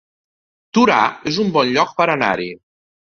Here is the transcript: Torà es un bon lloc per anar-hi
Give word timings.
Torà 0.77 0.97
es 1.33 1.37
un 1.43 1.53
bon 1.59 1.69
lloc 1.77 1.93
per 2.01 2.09
anar-hi 2.15 2.49